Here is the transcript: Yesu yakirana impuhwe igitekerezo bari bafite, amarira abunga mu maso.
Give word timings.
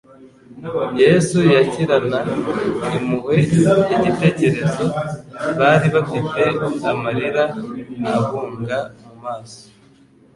Yesu 1.01 1.37
yakirana 1.53 2.19
impuhwe 2.97 3.35
igitekerezo 3.97 4.85
bari 5.59 5.87
bafite, 5.95 6.41
amarira 6.91 7.43
abunga 8.15 8.77
mu 9.03 9.15
maso. 9.23 9.61